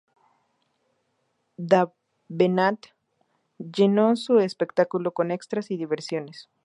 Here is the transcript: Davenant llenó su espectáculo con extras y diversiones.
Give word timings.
Davenant 1.57 2.79
llenó 3.59 4.15
su 4.15 4.39
espectáculo 4.39 5.11
con 5.13 5.29
extras 5.29 5.69
y 5.69 5.77
diversiones. 5.77 6.49